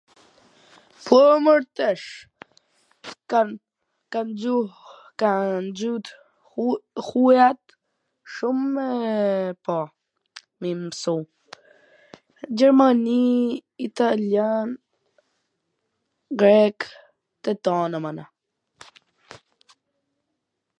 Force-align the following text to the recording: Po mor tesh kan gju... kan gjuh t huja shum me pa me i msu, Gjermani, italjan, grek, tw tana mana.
Po 1.05 1.17
mor 1.43 1.61
tesh 1.77 2.07
kan 4.13 4.27
gju... 4.41 4.55
kan 5.19 5.63
gjuh 5.77 5.99
t 6.05 6.07
huja 7.07 7.47
shum 8.33 8.57
me 8.75 8.87
pa 9.63 9.77
me 10.59 10.67
i 10.73 10.77
msu, 10.81 11.15
Gjermani, 12.57 13.25
italjan, 13.87 14.67
grek, 16.39 16.79
tw 17.43 17.51
tana 17.65 17.97
mana. 18.05 18.25